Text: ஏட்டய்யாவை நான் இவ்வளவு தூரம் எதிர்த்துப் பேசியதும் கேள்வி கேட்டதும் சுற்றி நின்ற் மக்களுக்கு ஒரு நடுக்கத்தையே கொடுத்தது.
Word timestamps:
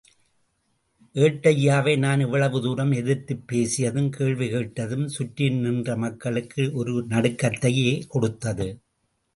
ஏட்டய்யாவை 1.13 1.97
நான் 1.97 2.19
இவ்வளவு 2.19 2.61
தூரம் 2.61 2.91
எதிர்த்துப் 2.91 3.43
பேசியதும் 3.51 4.09
கேள்வி 4.09 4.49
கேட்டதும் 4.49 5.07
சுற்றி 5.07 5.49
நின்ற் 5.49 5.95
மக்களுக்கு 5.95 6.71
ஒரு 6.73 7.05
நடுக்கத்தையே 7.09 8.03
கொடுத்தது. 8.07 8.79